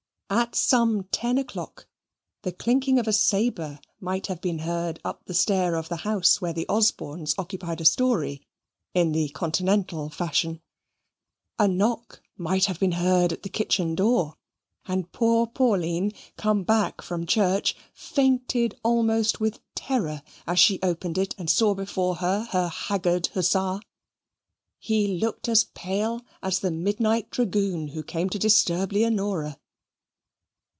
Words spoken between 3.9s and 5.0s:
might have been heard